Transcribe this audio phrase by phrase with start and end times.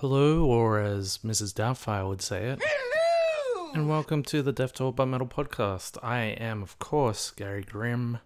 [0.00, 1.52] Hello, or as Mrs.
[1.52, 2.62] Doubtfire would say it.
[2.64, 3.72] Hello!
[3.74, 5.98] And welcome to the Death Talk by Metal podcast.
[6.02, 8.18] I am, of course, Gary Grimm,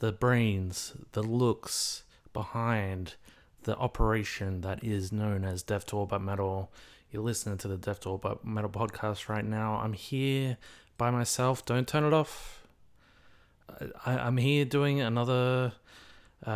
[0.00, 2.02] the brains, the looks
[2.34, 3.14] behind
[3.62, 6.70] the operation that is known as Death Talk by Metal.
[7.10, 9.76] You're listening to the Death Talk by Metal podcast right now.
[9.76, 10.58] I'm here
[10.98, 11.64] by myself.
[11.64, 12.66] Don't turn it off.
[14.04, 15.72] I, I'm here doing another
[16.44, 16.50] uh,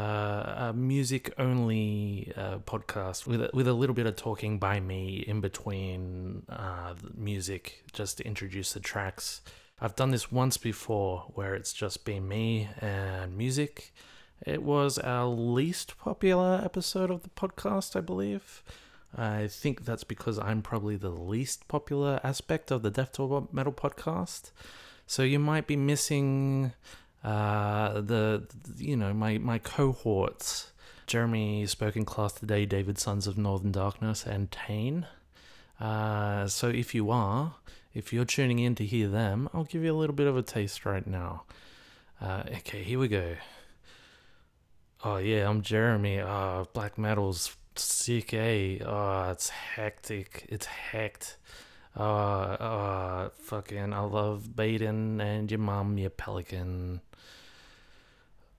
[0.68, 5.24] a music only uh, podcast with a, with a little bit of talking by me
[5.26, 9.40] in between uh, music just to introduce the tracks.
[9.80, 13.94] I've done this once before where it's just been me and music.
[14.46, 18.62] It was our least popular episode of the podcast, I believe.
[19.16, 24.50] I think that's because I'm probably the least popular aspect of the Death Metal podcast.
[25.06, 26.72] So you might be missing
[27.24, 30.72] uh, the, you know my my cohorts.
[31.06, 32.66] Jeremy spoke in class today.
[32.66, 35.06] David Sons of Northern Darkness and Tane.
[35.80, 37.54] Uh, so if you are,
[37.94, 40.42] if you're tuning in to hear them, I'll give you a little bit of a
[40.42, 41.44] taste right now.
[42.20, 43.34] Uh, okay, here we go.
[45.02, 46.20] Oh yeah, I'm Jeremy.
[46.20, 48.78] Uh, black metal's sick, eh?
[48.84, 50.46] Oh, it's hectic.
[50.48, 51.38] It's hecked.
[51.96, 57.00] Uh, uh, fucking, I love Baden and your mom, your pelican.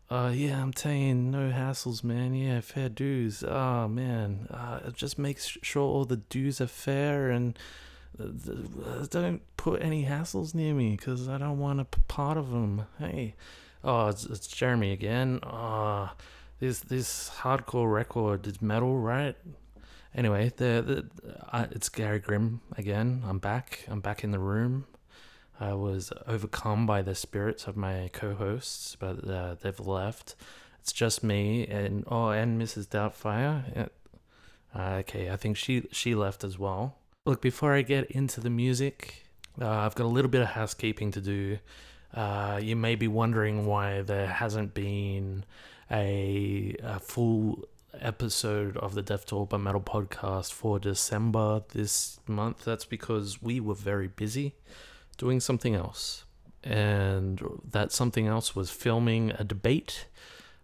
[0.10, 2.34] Uh, yeah, I'm saying no hassles, man.
[2.34, 3.44] Yeah, fair dues.
[3.44, 4.48] Oh, man.
[4.52, 7.58] Uh, just make sure all the dues are fair and
[8.20, 12.88] uh, don't put any hassles near me because I don't want be part of them.
[13.00, 13.36] Hey.
[13.84, 15.40] Oh, it's, it's Jeremy again.
[15.44, 16.12] Oh,
[16.60, 19.36] this this hardcore record is metal, right?
[20.14, 23.24] Anyway, the, the uh, it's Gary Grimm again.
[23.26, 23.86] I'm back.
[23.88, 24.86] I'm back in the room.
[25.60, 30.36] I was overcome by the spirits of my co-hosts, but uh, they've left.
[30.82, 32.88] It's just me and oh, and Mrs.
[32.88, 33.90] Doubtfire.
[34.76, 36.98] Uh, okay, I think she she left as well.
[37.26, 39.28] Look, before I get into the music,
[39.62, 41.60] uh, I've got a little bit of housekeeping to do.
[42.14, 45.46] Uh, you may be wondering why there hasn't been
[45.90, 47.68] a, a full
[48.00, 52.64] episode of the Death Talk by Metal podcast for December this month.
[52.66, 54.56] That's because we were very busy
[55.18, 56.26] doing something else.
[56.64, 57.42] And
[57.72, 60.06] that something else was filming a debate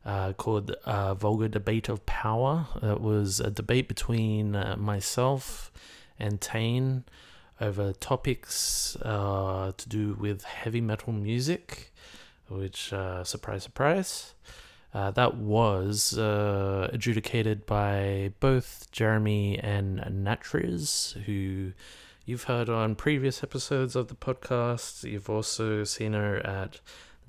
[0.05, 2.67] uh, called uh, Vulgar Debate of Power.
[2.81, 5.71] It was a debate between uh, myself
[6.19, 7.03] and Tane
[7.59, 11.93] over topics uh, to do with heavy metal music,
[12.47, 14.33] which, uh, surprise, surprise,
[14.93, 21.73] uh, that was uh, adjudicated by both Jeremy and Natriz, who
[22.25, 25.03] you've heard on previous episodes of the podcast.
[25.03, 26.79] You've also seen her at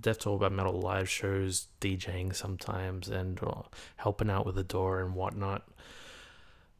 [0.00, 3.62] Death Metal live shows, DJing sometimes, and uh,
[3.96, 5.68] helping out with the door and whatnot.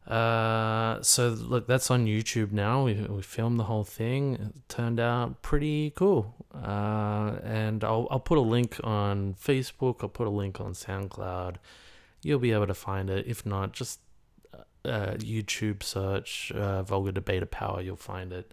[0.08, 2.84] Uh, so look, that's on YouTube now.
[2.84, 4.34] We, we filmed the whole thing.
[4.34, 6.34] It turned out pretty cool.
[6.54, 9.96] Uh, and I'll I'll put a link on Facebook.
[10.02, 11.56] I'll put a link on SoundCloud.
[12.22, 13.26] You'll be able to find it.
[13.26, 14.00] If not, just
[14.84, 18.50] uh, YouTube search uh, "Vulgar Debate of Power." You'll find it.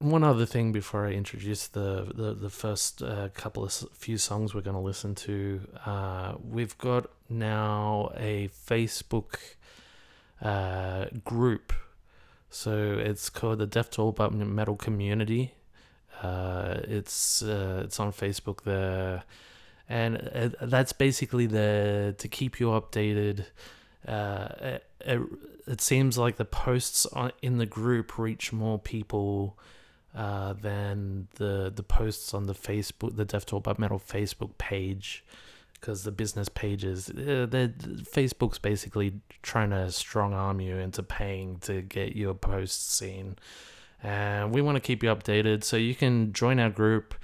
[0.00, 4.18] And one other thing before I introduce the the, the first uh, couple of few
[4.18, 9.36] songs we're going to listen to, uh, we've got now a Facebook
[10.42, 11.72] uh, group.
[12.50, 15.54] So it's called the Death Talk But Metal Community.
[16.22, 19.22] Uh, it's uh, it's on Facebook there,
[19.88, 23.44] and it, that's basically the to keep you updated.
[24.06, 25.20] Uh, it, it,
[25.66, 29.58] it seems like the posts on, in the group reach more people
[30.16, 35.24] uh, than the the posts on the Facebook, the Death Talk But Metal Facebook page
[35.80, 41.82] because the business pages, uh, Facebook's basically trying to strong arm you into paying to
[41.82, 43.36] get your posts seen.
[44.02, 47.14] And we want to keep you updated, so you can join our group.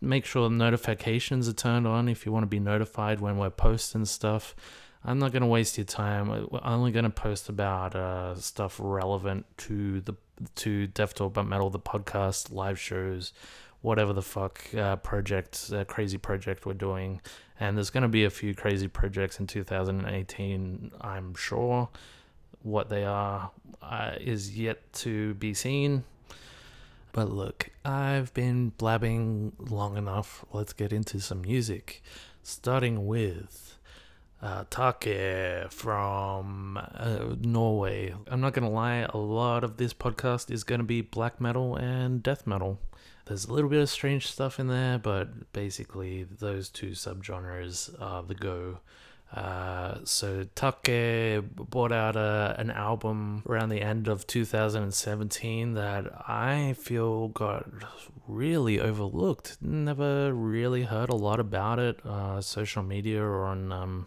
[0.00, 4.04] Make sure notifications are turned on if you want to be notified when we're posting
[4.04, 4.54] stuff.
[5.04, 6.28] I'm not going to waste your time.
[6.28, 10.14] We're only going to post about uh, stuff relevant to the
[10.56, 13.32] to Death Talk Metal, the podcast, live shows,
[13.80, 17.20] whatever the fuck uh, project, uh, crazy project we're doing.
[17.62, 21.90] And there's going to be a few crazy projects in 2018, I'm sure.
[22.64, 26.02] What they are uh, is yet to be seen.
[27.12, 30.44] But look, I've been blabbing long enough.
[30.52, 32.02] Let's get into some music.
[32.42, 33.78] Starting with
[34.42, 38.12] uh, Taake from uh, Norway.
[38.26, 41.40] I'm not going to lie, a lot of this podcast is going to be black
[41.40, 42.80] metal and death metal.
[43.26, 48.22] There's a little bit of strange stuff in there, but basically those two subgenres are
[48.22, 48.78] the go.
[49.32, 56.74] Uh, so Taake brought out a, an album around the end of 2017 that I
[56.74, 57.66] feel got
[58.28, 59.56] really overlooked.
[59.62, 64.06] Never really heard a lot about it, uh, social media or on um,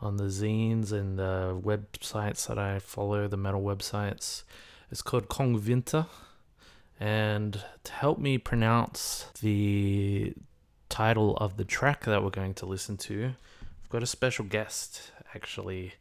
[0.00, 4.42] on the zines and the websites that I follow, the metal websites.
[4.90, 6.06] It's called Kong Vinter.
[6.98, 10.34] And to help me pronounce the
[10.88, 13.32] title of the track that we're going to listen to,
[13.82, 15.94] I've got a special guest actually.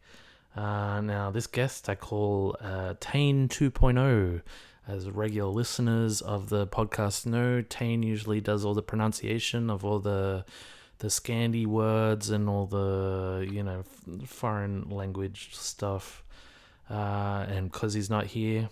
[0.55, 4.41] Uh, now, this guest I call uh, Tane 2.0.
[4.87, 9.99] As regular listeners of the podcast know, Tane usually does all the pronunciation of all
[9.99, 10.45] the
[10.99, 13.83] the Scandi words and all the you know
[14.25, 16.23] foreign language stuff.
[16.89, 18.69] Uh, and because he's not here,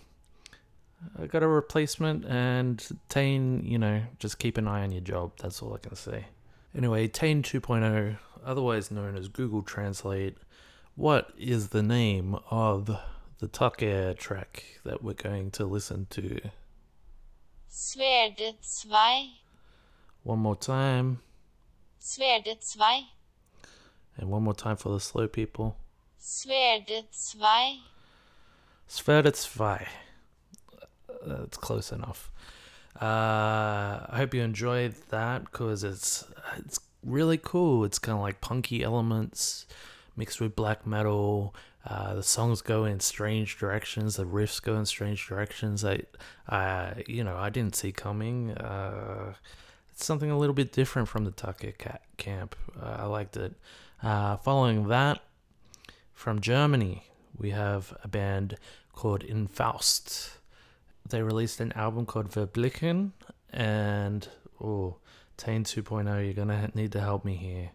[1.19, 2.25] I got a replacement.
[2.25, 5.33] And Tane, you know, just keep an eye on your job.
[5.39, 6.25] That's all I can say.
[6.75, 10.37] Anyway, Tane 2.0, otherwise known as Google Translate.
[10.95, 12.87] What is the name of
[13.39, 16.39] the Taake track that we're going to listen to?
[17.69, 18.89] Sverde 2.
[20.23, 21.19] One more time.
[21.99, 22.81] Sverde 2.
[24.17, 25.77] And one more time for the slow people.
[26.19, 27.39] Sverde 2.
[28.87, 29.85] Sverde 2.
[31.25, 32.31] That's close enough.
[33.01, 36.25] Uh, I hope you enjoyed that because it's
[36.57, 37.83] it's really cool.
[37.85, 39.65] It's kind of like punky elements
[40.15, 41.55] mixed with black metal.
[41.85, 44.15] Uh, the songs go in strange directions.
[44.15, 45.83] The riffs go in strange directions.
[45.83, 46.03] I,
[46.47, 48.51] uh, you know, I didn't see coming.
[48.51, 49.33] Uh,
[49.91, 52.55] it's something a little bit different from the Taake camp.
[52.81, 53.53] Uh, I liked it.
[54.01, 55.21] Uh, following that,
[56.13, 57.03] from Germany,
[57.37, 58.57] we have a band
[58.93, 60.37] called Infaust.
[61.09, 63.11] They released an album called Verblicken,
[63.51, 64.27] and
[64.61, 64.97] oh,
[65.37, 67.71] Tane 2.0, you're gonna need to help me here.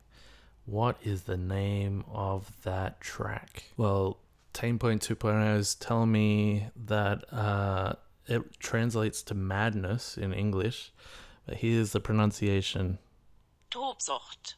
[0.64, 3.64] What is the name of that track?
[3.76, 4.18] Well,
[4.52, 7.94] Tane 2.0 is telling me that uh,
[8.26, 10.92] it translates to madness in English,
[11.46, 12.98] but here's the pronunciation.
[13.70, 14.54] Tobsucht.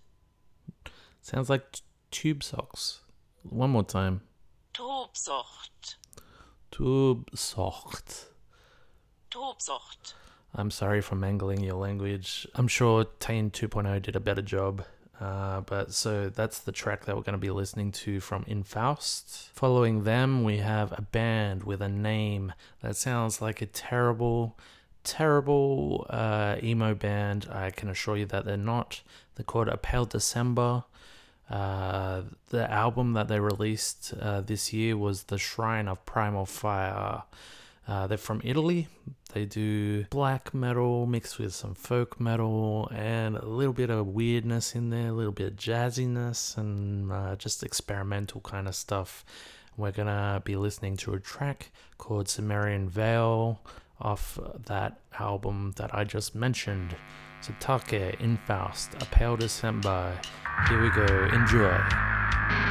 [1.20, 3.00] Sounds like t- tube socks.
[3.42, 4.22] One more time.
[4.74, 5.96] Tobsucht.
[6.72, 8.29] Tubsocht.
[9.30, 10.14] Tobsucht.
[10.54, 12.46] I'm sorry for mangling your language.
[12.54, 14.84] I'm sure Tane 2.0 did a better job.
[15.20, 19.50] Uh, but so that's the track that we're going to be listening to from Infaust.
[19.52, 24.58] Following them, we have a band with a name that sounds like a terrible,
[25.04, 27.46] terrible uh, emo band.
[27.52, 29.02] I can assure you that they're not.
[29.34, 30.84] They're called A Pale December.
[31.50, 37.24] Uh, the album that they released uh, this year was The Shrine of Primal Fire.
[37.90, 38.86] Uh, they're from Italy.
[39.32, 44.76] They do black metal mixed with some folk metal and a little bit of weirdness
[44.76, 49.24] in there, a little bit of jazziness, and uh, just experimental kind of stuff.
[49.76, 53.60] We're gonna be listening to a track called Cimmerian Veil
[54.00, 56.94] off that album that I just mentioned.
[57.40, 60.16] So Taake, Infaust, A Pale December.
[60.68, 61.28] Here we go.
[61.32, 62.69] Enjoy.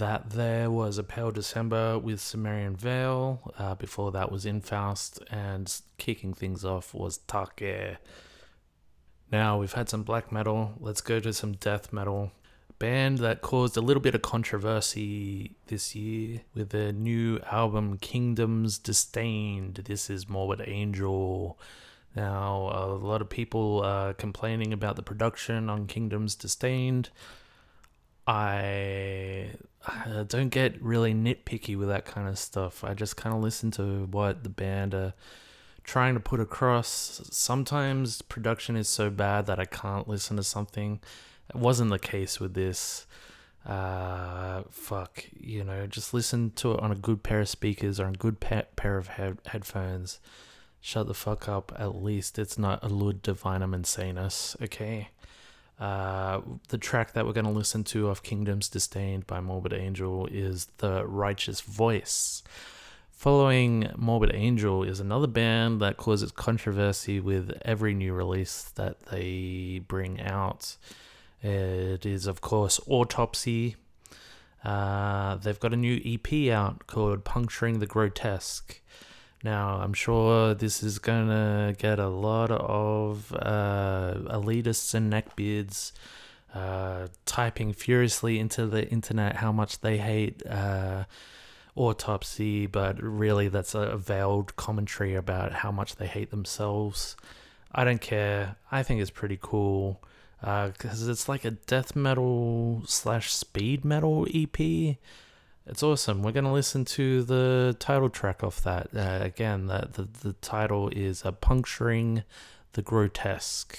[0.00, 3.52] That there was a Pale December with Cimmerian Veil.
[3.58, 7.98] Uh, before that was Infaust, and kicking things off was Taake.
[9.30, 10.72] Now we've had some black metal.
[10.80, 12.32] Let's go to some death metal.
[12.78, 18.78] Band that caused a little bit of controversy this year with their new album Kingdoms
[18.78, 19.82] Disdained.
[19.84, 21.58] This is Morbid Angel.
[22.16, 27.10] Now, a lot of people are complaining about the production on Kingdoms Disdained.
[28.26, 29.50] I,
[29.86, 32.84] I don't get really nitpicky with that kind of stuff.
[32.84, 35.14] I just kind of listen to what the band are
[35.84, 37.22] trying to put across.
[37.30, 41.00] Sometimes production is so bad that I can't listen to something.
[41.48, 43.06] It wasn't the case with this.
[43.66, 48.08] Uh, fuck, you know, just listen to it on a good pair of speakers or
[48.08, 50.20] a good pa- pair of head- headphones.
[50.80, 51.72] Shut the fuck up.
[51.78, 55.08] At least it's not Illud Divinum Insanus, okay?
[55.80, 60.26] Uh, the track that we're going to listen to of Kingdoms Disdained by Morbid Angel
[60.26, 62.42] is The Righteous Voice.
[63.10, 69.80] Following Morbid Angel is another band that causes controversy with every new release that they
[69.88, 70.76] bring out.
[71.42, 73.76] It is, of course, Autopsy.
[74.62, 78.80] Uh, they've got a new EP out called Puncturing the Grotesque.
[79.42, 80.98] Now, I'm sure this is
[81.28, 85.92] to get a lot of uh, elitists and neckbeards
[86.54, 91.04] uh, typing furiously into the internet how much they hate uh,
[91.74, 97.16] autopsy, but really that's a veiled commentary about how much they hate themselves.
[97.72, 98.56] I don't care.
[98.70, 100.02] I think it's pretty cool
[100.40, 104.96] because uh, it's like a death metal slash speed metal EP.
[105.66, 106.22] It's awesome.
[106.22, 109.66] We're gonna listen to the title track off that uh, again.
[109.66, 112.24] That the the title is "A Puncturing
[112.72, 113.78] the Grotesque,"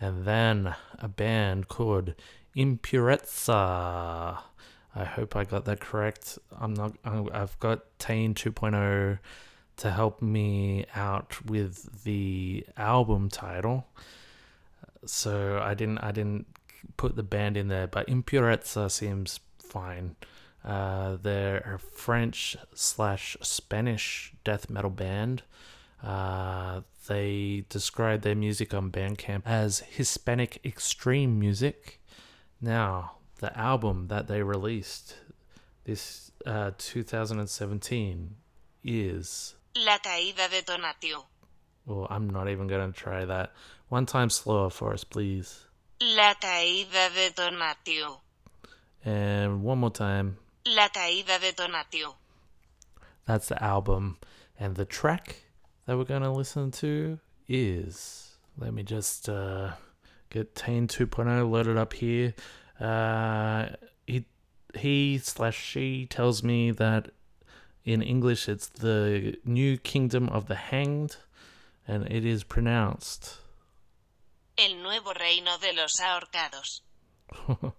[0.00, 2.14] and then a band called
[2.56, 4.38] Impureza.
[4.96, 6.38] I hope I got that correct.
[6.58, 6.94] I'm not.
[7.04, 9.18] I've got Tane 2.0
[9.76, 13.86] to help me out with the album title
[15.06, 16.46] so I didn't I didn't
[16.96, 20.16] put the band in there, but Impureza seems fine.
[20.64, 25.42] Uh, they're a French slash Spanish death metal band.
[26.02, 32.00] Uh, they describe their music on Bandcamp as Hispanic extreme music.
[32.60, 35.16] Now, the album that they released
[35.84, 38.36] this uh, 2017
[38.82, 41.24] is La Caída de Tonatiuh.
[41.86, 43.52] Well, I'm not even going to try that.
[43.88, 45.66] One time slower for us, please.
[46.00, 48.18] La caída de Tonatiuh.
[49.04, 50.38] And one more time.
[50.66, 52.14] La caída de Tonatiuh.
[53.26, 54.18] That's the album.
[54.58, 55.42] And the track
[55.86, 58.36] that we're going to listen to is.
[58.56, 59.72] Let me just uh,
[60.30, 62.34] get Tane 2.0 loaded up here.
[62.80, 63.66] Uh,
[64.06, 64.26] he,
[64.74, 67.10] he slash she tells me that
[67.84, 71.16] in English it's the New Kingdom of the Hanged,
[71.86, 73.38] and it is pronounced
[74.56, 76.80] El nuevo reino de los ahorcados.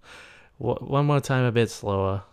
[0.57, 2.23] One more time, a bit slower.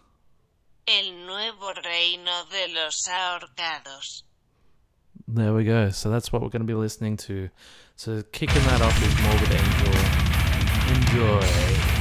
[0.87, 4.25] El nuevo reino de los ahorcados.
[5.29, 5.91] There we go.
[5.91, 7.49] So that's what we're going to be listening to.
[7.97, 9.93] So kicking that off is Morbid Angel.
[10.97, 11.92] Enjoy.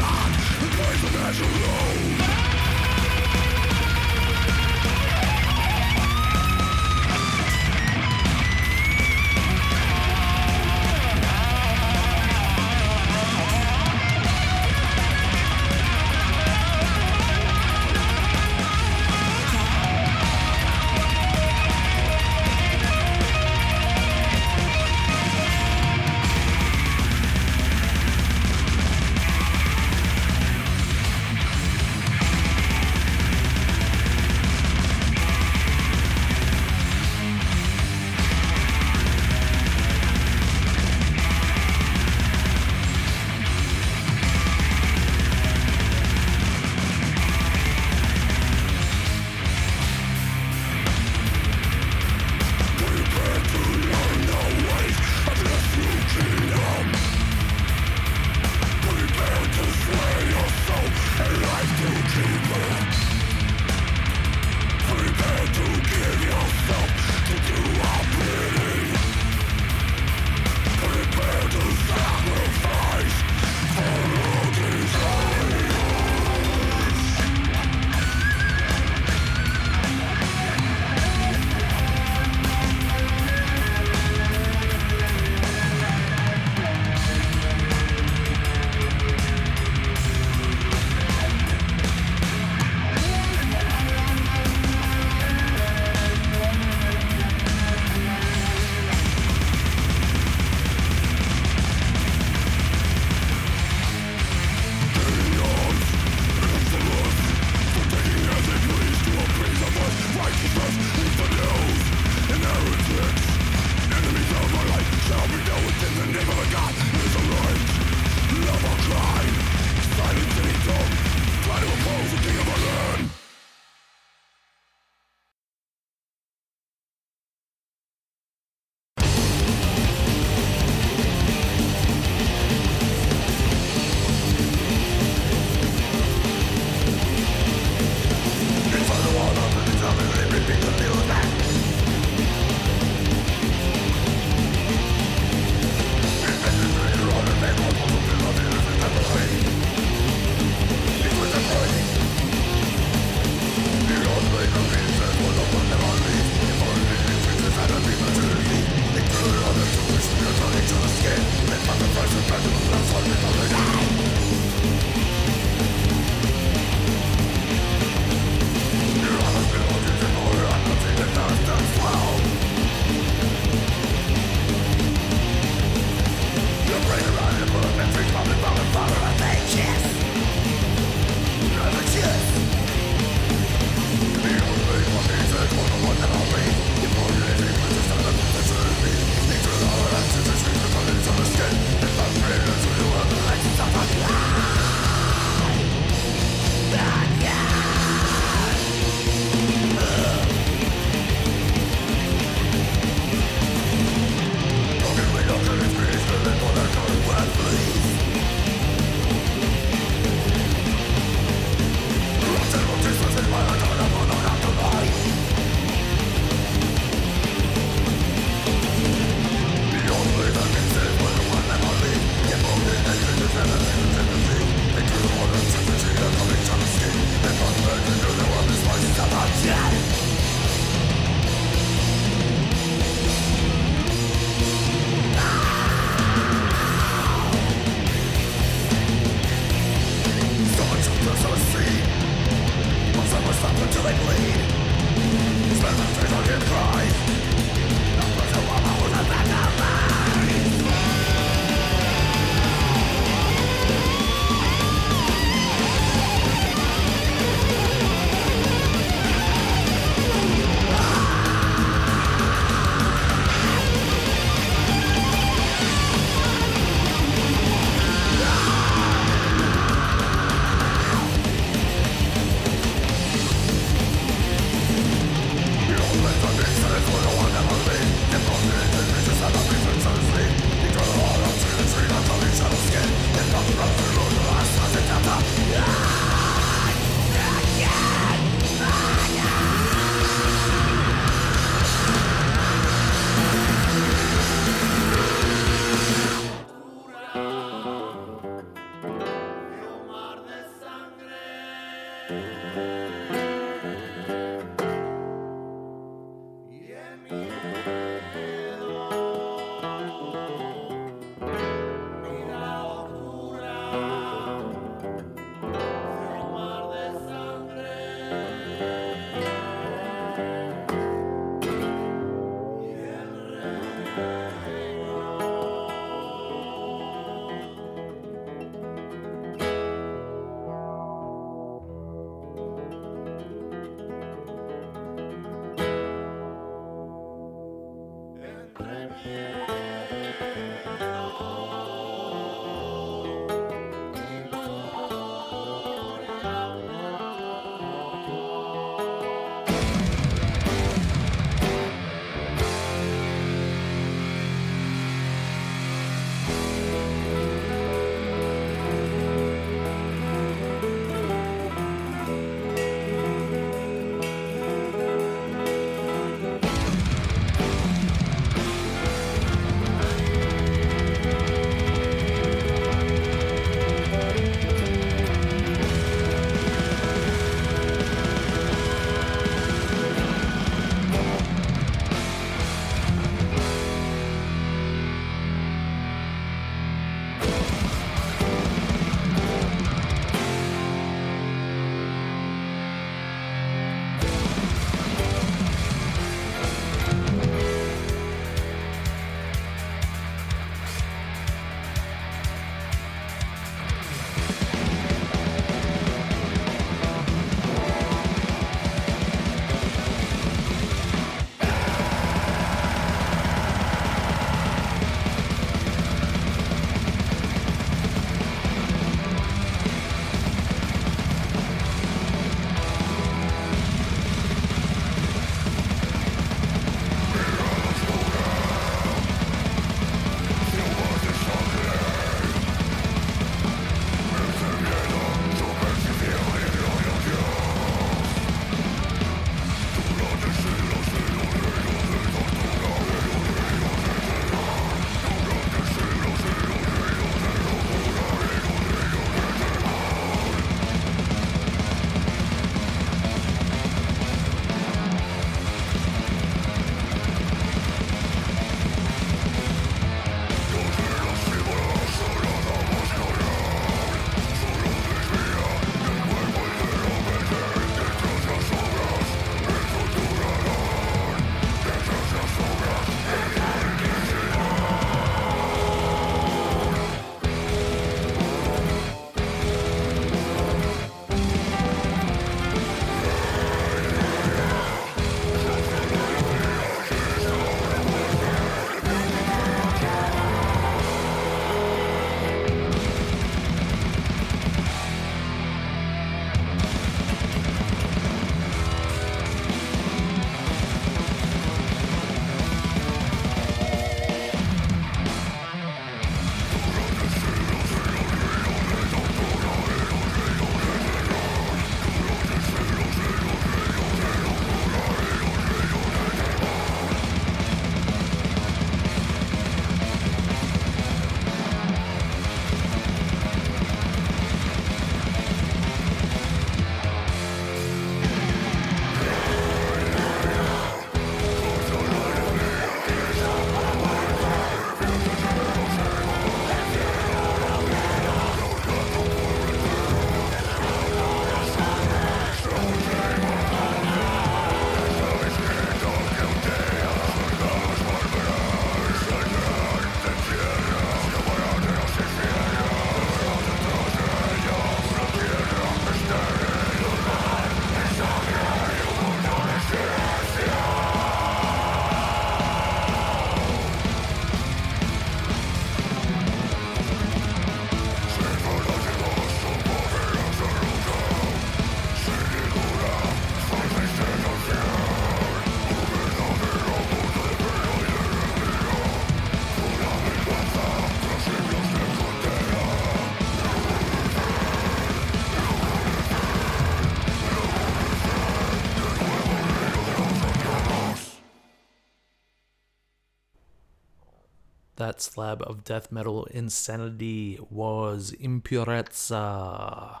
[594.82, 600.00] That slab of death metal insanity was Impureza.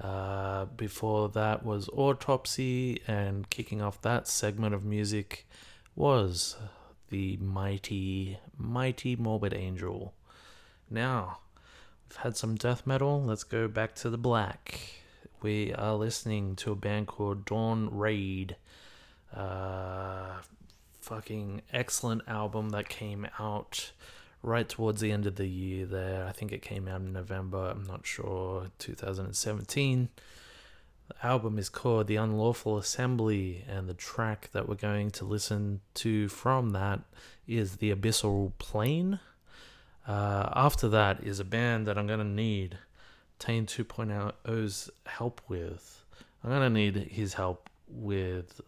[0.00, 5.46] Uh, before that was Autopsy, and kicking off that segment of music
[5.94, 6.56] was
[7.08, 10.12] the mighty, mighty Morbid Angel.
[10.90, 11.38] Now,
[12.10, 14.80] we've had some death metal, let's go back to the black.
[15.40, 18.56] We are listening to a band called Dawn Ray'd.
[19.32, 20.38] Uh,
[21.00, 23.92] fucking excellent album that came out
[24.46, 26.24] right towards the end of the year there.
[26.26, 30.08] I think it came out in November, I'm not sure, 2017.
[31.08, 35.80] The album is called The Unlawful Assembly, and the track that we're going to listen
[35.94, 37.00] to from that
[37.46, 39.18] is The Abyssal Plane.
[40.06, 42.78] Uh, after that is a band that I'm going to need
[43.40, 46.04] Tane 2.0's help with.
[46.42, 48.60] I'm going to need his help with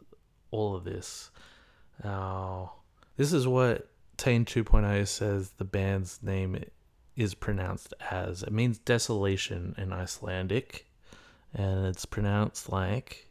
[0.51, 1.31] all of this.
[2.03, 2.75] Now,
[3.17, 3.89] this is what
[4.19, 6.63] Tane 2.0 says the band's name
[7.17, 8.43] is pronounced as.
[8.43, 10.87] It means desolation in Icelandic,
[11.55, 13.29] and it's pronounced like.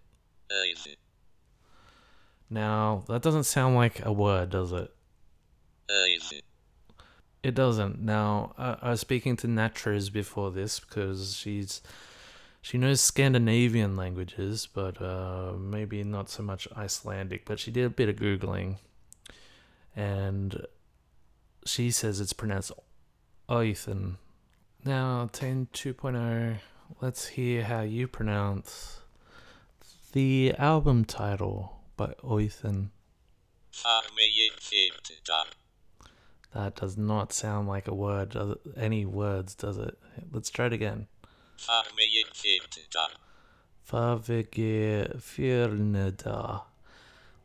[2.50, 4.94] Now, that doesn't sound like a word, does it?
[7.44, 8.00] It doesn't.
[8.00, 11.82] Now, I, I was speaking to Natras before this because she's
[12.62, 17.46] she knows Scandinavian languages, but uh, maybe not so much Icelandic.
[17.46, 18.78] But she did a bit of googling,
[19.96, 20.66] and
[21.68, 22.72] she says it's pronounced
[23.50, 24.16] Oithen.
[24.86, 26.58] Now, Tane 2.0,
[27.02, 29.02] let's hear how you pronounce
[30.14, 32.90] the album title by Oithen.
[36.54, 38.36] That does not sound like a word,
[38.76, 39.98] any words, does it?
[40.32, 41.08] Let's try it again.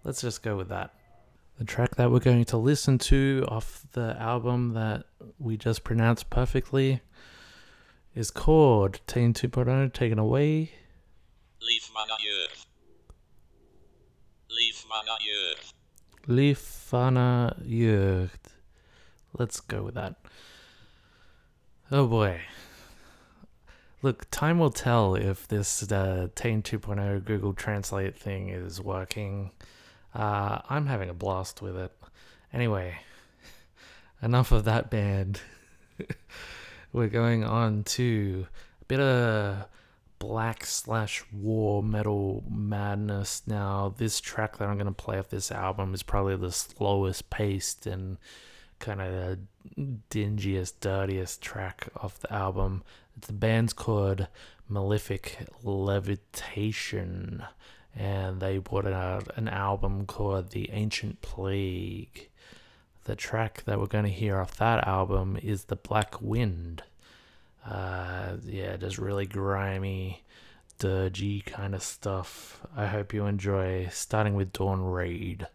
[0.04, 0.94] Let's just go with that.
[1.62, 5.04] The track that we're going to listen to off the album that
[5.38, 7.02] we just pronounced perfectly
[8.16, 10.72] is called Tane 2.0 Taken Away.
[11.60, 12.66] Leaf Mana Jörg.
[14.50, 15.72] Leaf Mana Jörg.
[16.26, 18.30] Lifana Jörg.
[19.32, 20.16] Let's go with that.
[21.92, 22.40] Oh boy.
[24.02, 29.52] Look, time will tell if this uh, Tane 2.0 Google Translate thing is working.
[30.14, 31.92] Uh, I'm having a blast with it.
[32.52, 32.98] Anyway,
[34.22, 35.40] enough of that band.
[36.92, 38.46] We're going on to
[38.82, 39.66] a bit of
[40.18, 43.42] black slash war metal madness.
[43.46, 47.28] Now, this track that I'm going to play off this album is probably the slowest
[47.30, 48.18] paced and
[48.78, 49.38] kind of
[50.10, 52.84] dingiest, dirtiest track off the album.
[53.20, 54.28] The band's called
[54.68, 57.42] Malefic Levitation,
[57.96, 62.28] and they put out an album called The Ancient Plague.
[63.04, 66.82] The track that we're going to hear off that album is The Black Wind.
[67.66, 70.24] Uh, yeah, just really grimy,
[70.78, 72.60] dirgy kind of stuff.
[72.76, 75.46] I hope you enjoy, starting with Dawn Ray'd.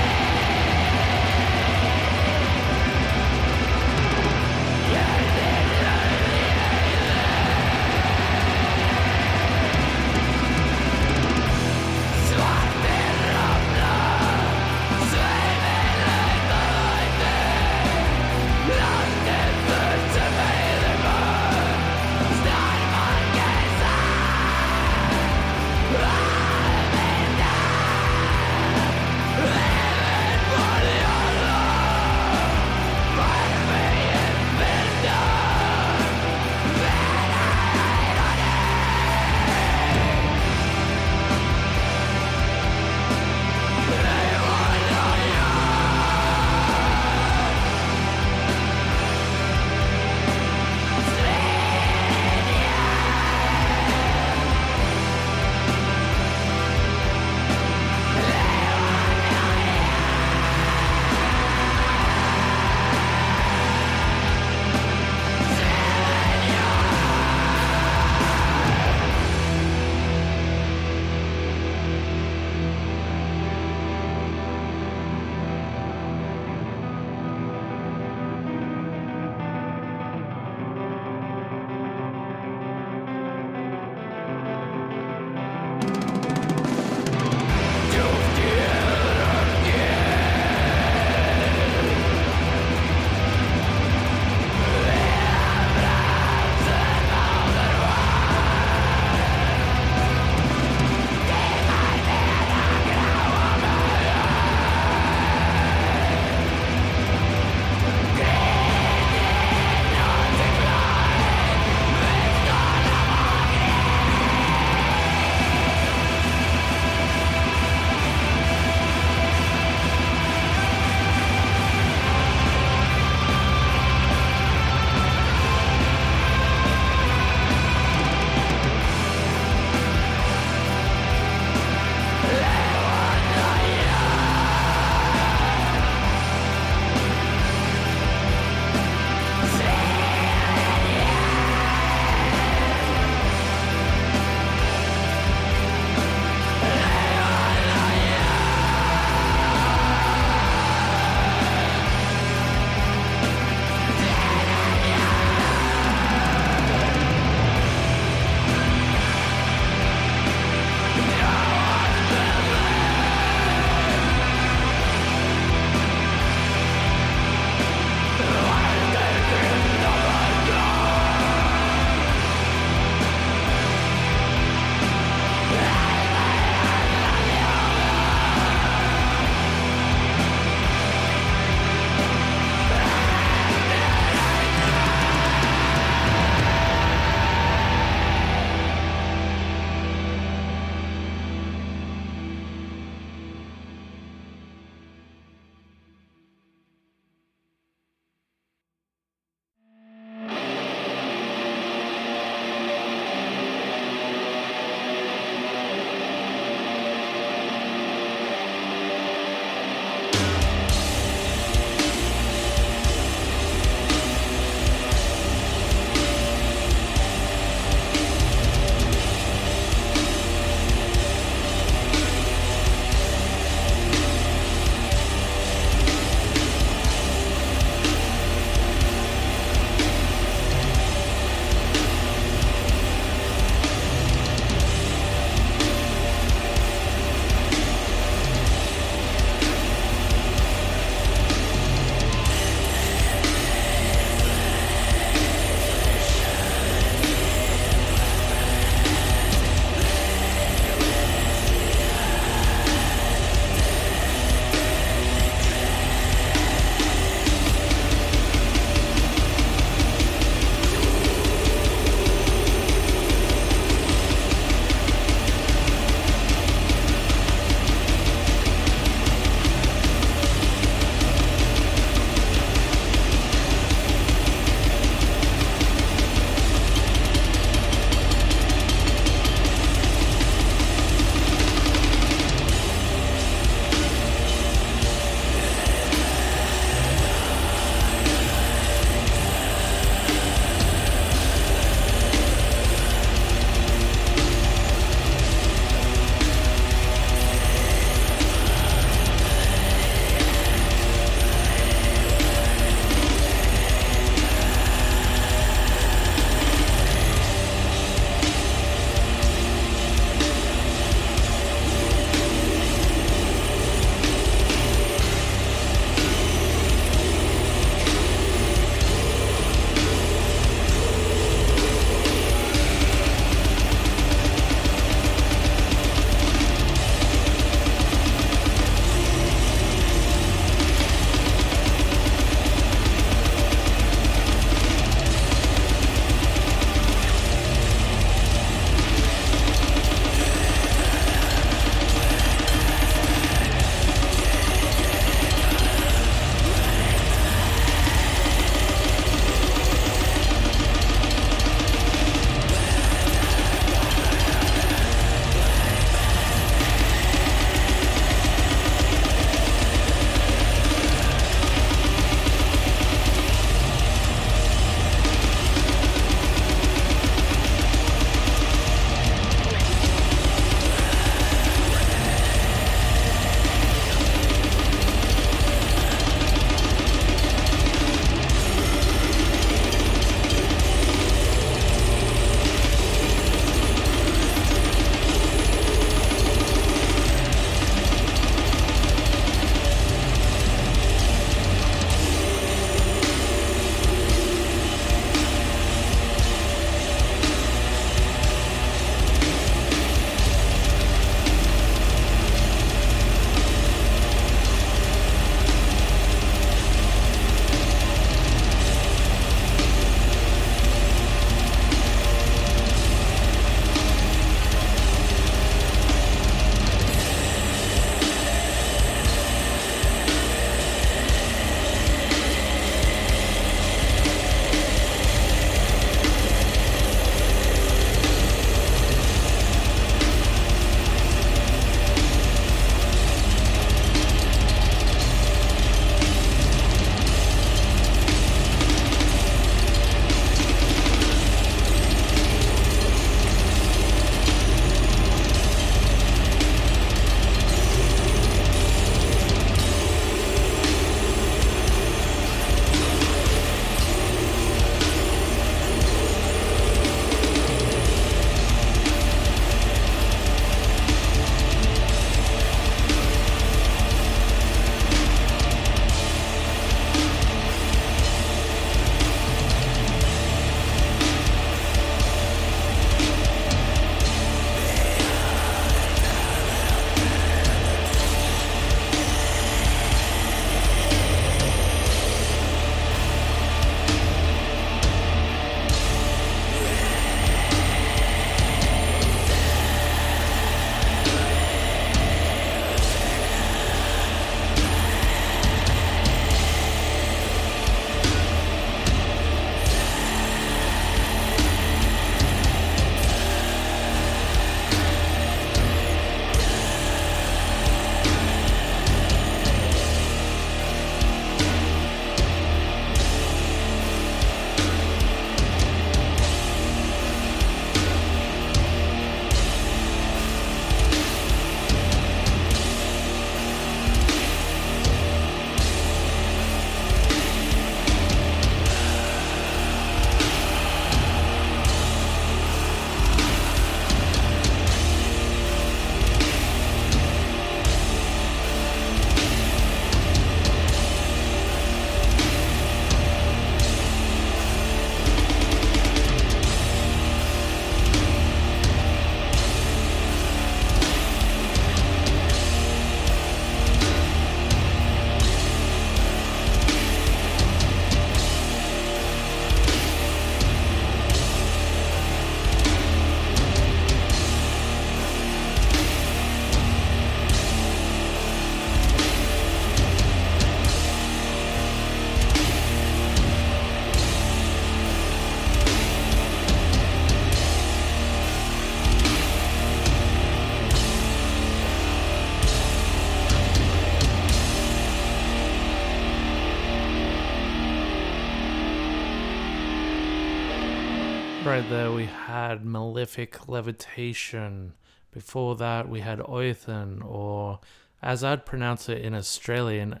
[591.60, 594.72] Right there, we had Malefic Levitation.
[595.12, 597.60] Before that, we had Oithen, or
[598.00, 600.00] as I'd pronounce it in Australian,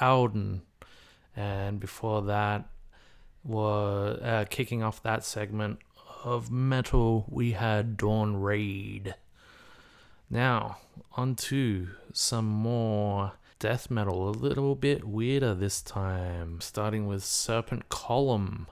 [0.00, 0.62] Auden.
[1.36, 2.68] And before that,
[3.44, 5.78] was uh, kicking off that segment
[6.24, 9.14] of metal, we had Dawn Ray'd.
[10.28, 10.78] Now,
[11.12, 17.90] on to some more death metal, a little bit weirder this time, starting with Serpent
[17.90, 18.66] Column.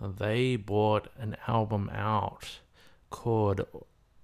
[0.00, 2.60] They brought an album out
[3.10, 3.66] called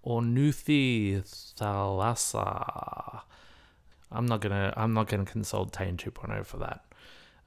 [0.04, 1.22] Ornuthi
[1.58, 3.22] Thalassa.
[4.10, 6.84] I'm not gonna I'm not gonna consult Tane 2.0 for that.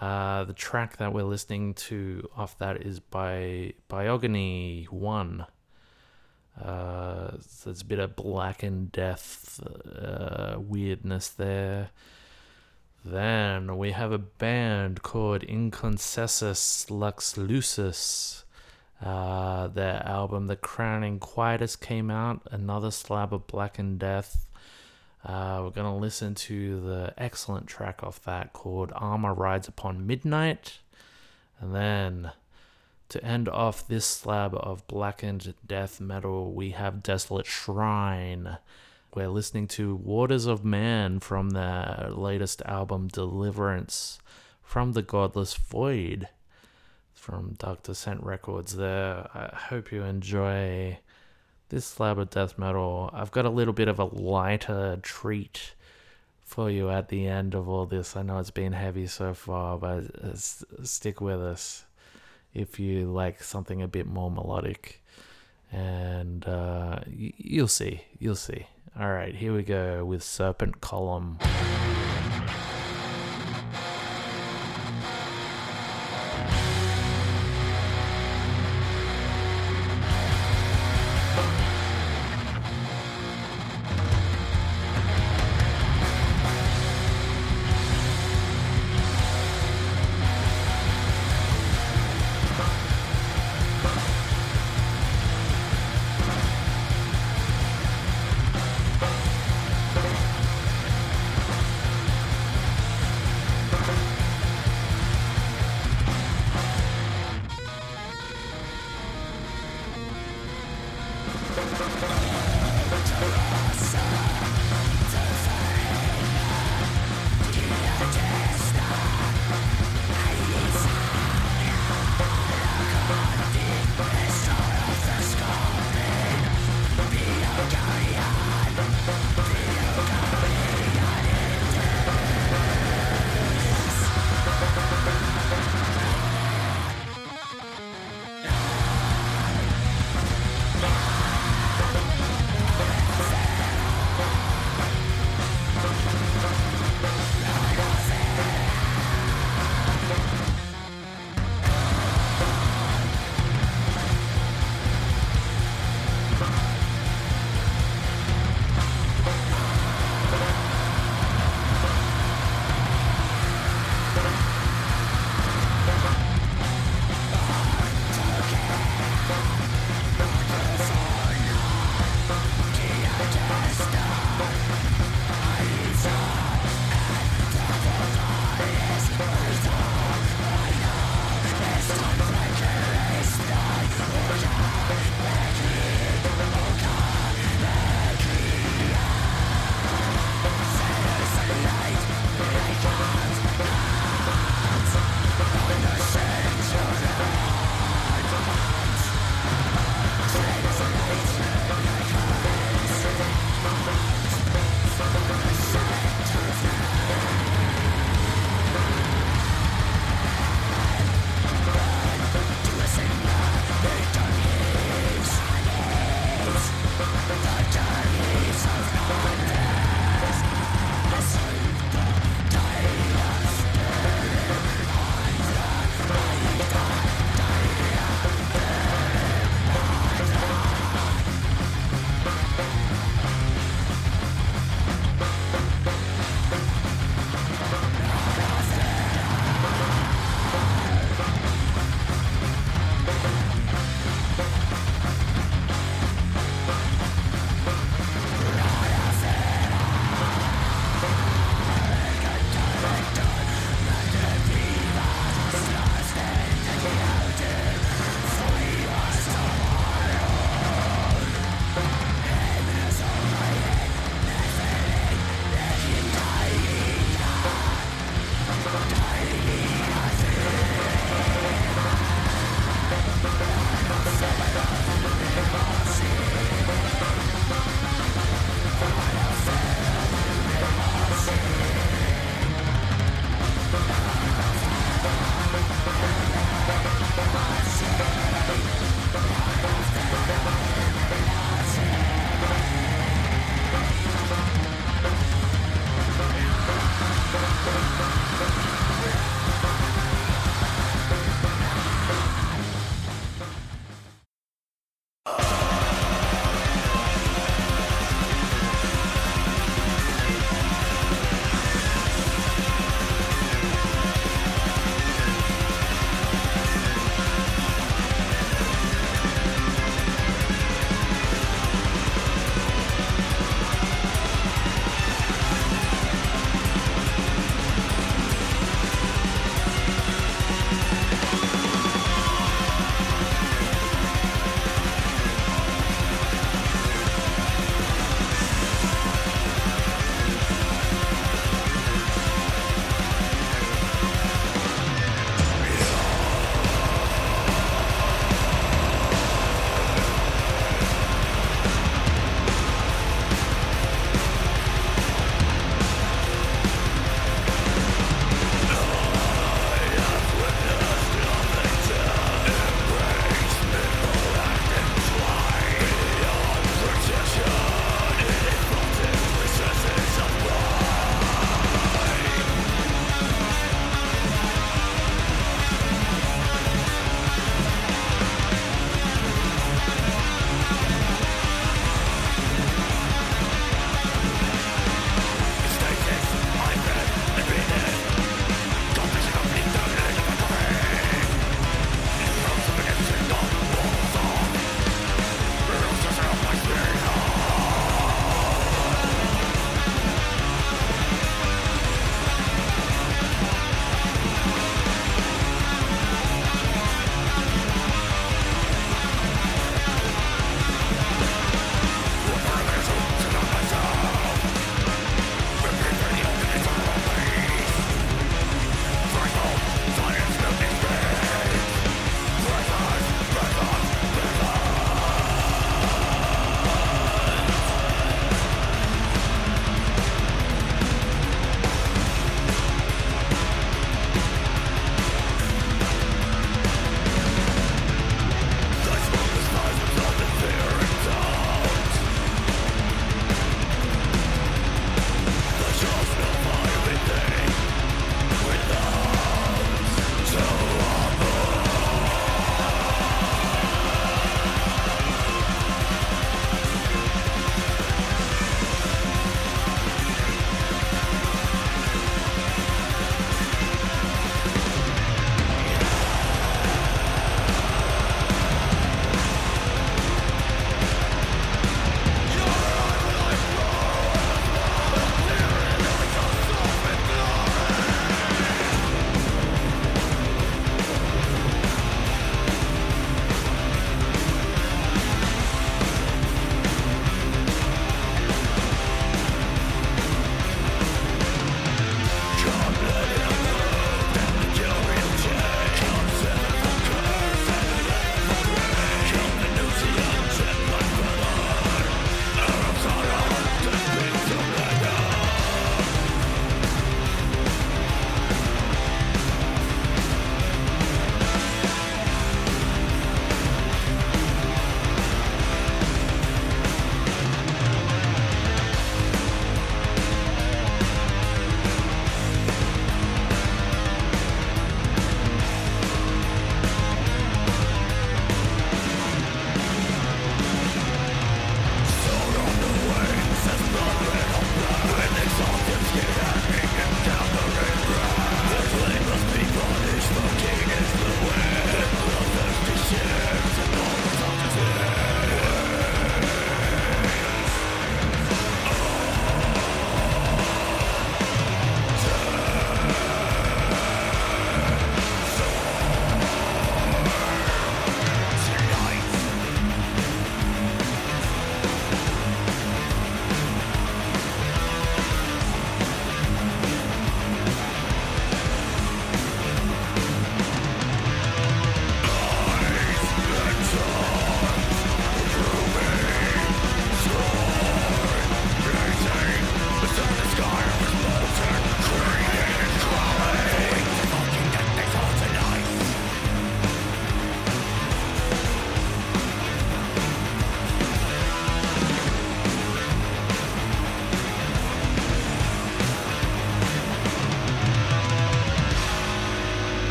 [0.00, 5.46] Uh, the track that we're listening to off that is by Biogany One.
[6.60, 11.90] Uh, so there's a bit of black and death uh, weirdness there.
[13.04, 18.44] Then we have a band called Inconcessus Lux Lucis.
[19.02, 22.40] Uh, their album, The Crowning Quietus, came out.
[22.50, 24.46] Another slab of black and death.
[25.22, 30.06] Uh, we're going to listen to the excellent track off that called Armor Rides Upon
[30.06, 30.78] Midnight.
[31.60, 32.30] And then
[33.10, 38.56] to end off this slab of blackened death metal, we have Desolate Shrine.
[39.14, 44.18] We're listening to Waters of Man from their latest album, Deliverance
[44.60, 46.28] from the Godless Void
[47.12, 49.28] from Dark Descent Records there.
[49.32, 50.98] I hope you enjoy
[51.68, 53.08] this slab of death metal.
[53.12, 55.74] I've got a little bit of a lighter treat
[56.42, 58.16] for you at the end of all this.
[58.16, 60.06] I know it's been heavy so far, but
[60.82, 61.84] stick with us
[62.52, 65.04] if you like something a bit more melodic.
[65.70, 68.00] And uh, you'll see.
[68.18, 68.66] You'll see.
[68.98, 71.38] All right, here we go with Serpent Column.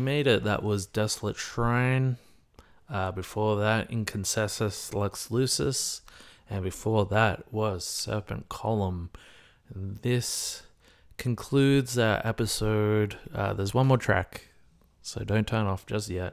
[0.00, 0.44] You made it.
[0.44, 2.16] That was Desolate Shrine.
[2.88, 6.00] Uh, before that, Inconcessus Lux Lucis.
[6.48, 9.10] And before that was Serpent Column.
[9.70, 10.62] This
[11.18, 13.18] concludes our episode.
[13.34, 14.48] Uh, there's one more track,
[15.02, 16.32] so don't turn off just yet.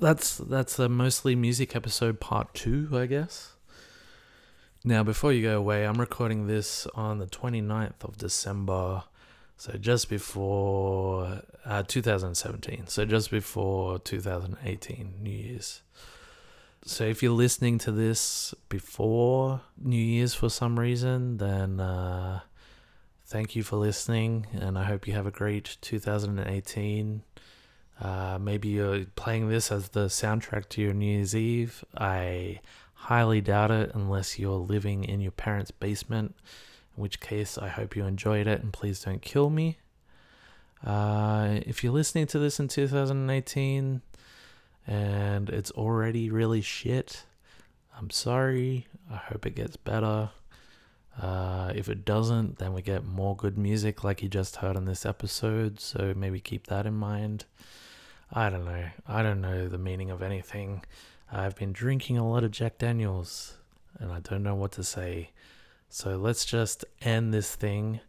[0.00, 3.52] That's that's a mostly music episode part two, I guess.
[4.82, 9.04] Now, before you go away, I'm recording this on the 29th of December,
[9.56, 15.82] so just before uh, 2017, so just before 2018 New Year's.
[16.84, 22.40] So if you're listening to this before New Year's for some reason, then uh,
[23.26, 27.22] thank you for listening, and I hope you have a great 2018.
[28.00, 31.84] Uh, maybe you're playing this as the soundtrack to your New Year's Eve.
[31.96, 32.58] I
[32.94, 36.34] highly doubt it unless you're living in your parents' basement,
[36.96, 39.78] in which case I hope you enjoyed it and please don't kill me.
[40.84, 44.02] Uh, if you're listening to this in 2018
[44.86, 47.24] and it's already really shit,
[47.96, 48.86] I'm sorry.
[49.10, 50.30] I hope it gets better.
[51.20, 54.86] Uh, if it doesn't, then we get more good music like you just heard in
[54.86, 57.44] this episode, so maybe keep that in mind.
[58.32, 58.86] I don't know.
[59.06, 60.82] I don't know the meaning of anything.
[61.30, 63.58] I've been drinking a lot of Jack Daniels
[63.98, 65.30] and I don't know what to say.
[65.94, 68.00] So let's just end this thing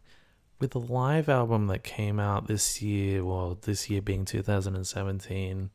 [0.58, 5.68] with a live album that came out this year, well, this year being 2017,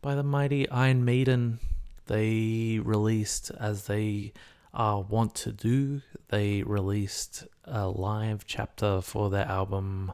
[0.00, 1.58] by the mighty Iron Maiden.
[2.06, 4.32] They released, as they
[4.72, 10.12] uh, want to do, they released a live chapter for their album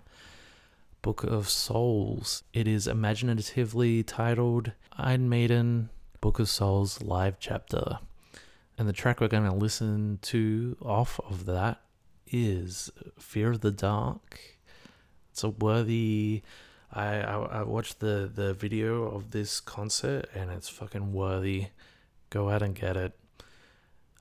[1.03, 2.43] Book of Souls.
[2.55, 5.91] It is imaginatively titled Iron Maiden
[6.23, 7.99] Book of Souls Live Chapter.
[8.79, 11.81] And the track we're going to listen to off of that
[12.27, 14.41] is Fear of the Dark.
[15.31, 16.43] It's a worthy.
[16.93, 21.69] I, I, I watched the, the video of this concert and it's fucking worthy.
[22.29, 23.19] Go out and get it.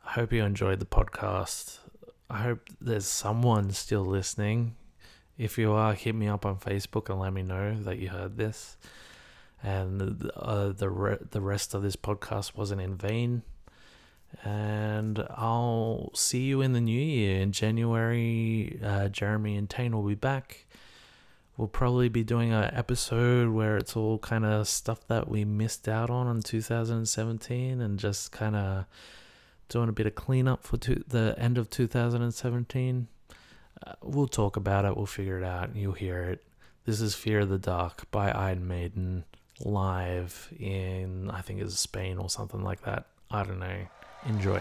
[0.06, 1.80] I hope you enjoyed the podcast.
[2.30, 4.76] I hope there's someone still listening.
[5.38, 8.38] If you are, hit me up on Facebook and let me know that you heard
[8.38, 8.78] this.
[9.62, 13.42] And uh, the re- the rest of this podcast wasn't in vain.
[14.44, 18.80] And I'll see you in the new year in January.
[18.84, 20.66] Uh, Jeremy and Tane will be back.
[21.58, 25.88] We'll probably be doing an episode where it's all kind of stuff that we missed
[25.88, 28.86] out on in 2017 and just kind of
[29.70, 33.08] doing a bit of cleanup for the end of 2017.
[33.86, 34.98] Uh, we'll talk about it.
[34.98, 35.76] We'll figure it out.
[35.76, 36.44] You'll hear it.
[36.86, 39.24] This is Fear of the Dark by Iron Maiden
[39.62, 43.06] live in, I think it's Spain or something like that.
[43.32, 43.88] I don't know.
[44.26, 44.60] Enjoy.